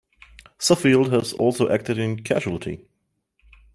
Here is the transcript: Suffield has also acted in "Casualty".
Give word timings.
Suffield 0.57 1.11
has 1.11 1.31
also 1.33 1.69
acted 1.69 1.99
in 1.99 2.23
"Casualty". 2.23 2.87